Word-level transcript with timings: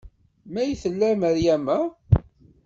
May 0.53 0.71
tella 0.81 1.09
Meryama? 1.21 1.77